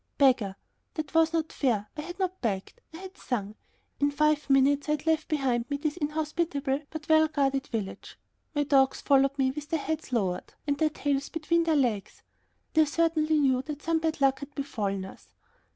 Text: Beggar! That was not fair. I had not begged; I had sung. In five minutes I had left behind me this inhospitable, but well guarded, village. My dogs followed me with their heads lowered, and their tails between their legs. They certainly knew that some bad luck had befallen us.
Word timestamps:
Beggar! 0.17 0.55
That 0.95 1.13
was 1.13 1.31
not 1.31 1.53
fair. 1.53 1.87
I 1.95 2.01
had 2.01 2.17
not 2.17 2.41
begged; 2.41 2.81
I 2.91 2.97
had 2.97 3.17
sung. 3.17 3.53
In 3.99 4.09
five 4.09 4.49
minutes 4.49 4.87
I 4.89 4.93
had 4.93 5.05
left 5.05 5.27
behind 5.27 5.69
me 5.69 5.77
this 5.77 5.95
inhospitable, 5.95 6.79
but 6.89 7.07
well 7.07 7.27
guarded, 7.27 7.67
village. 7.67 8.17
My 8.55 8.63
dogs 8.63 8.99
followed 9.01 9.37
me 9.37 9.51
with 9.51 9.69
their 9.69 9.79
heads 9.79 10.11
lowered, 10.11 10.55
and 10.65 10.75
their 10.79 10.89
tails 10.89 11.29
between 11.29 11.65
their 11.65 11.75
legs. 11.75 12.23
They 12.73 12.85
certainly 12.85 13.37
knew 13.37 13.61
that 13.61 13.83
some 13.83 13.99
bad 13.99 14.19
luck 14.19 14.39
had 14.39 14.55
befallen 14.55 15.05
us. 15.05 15.35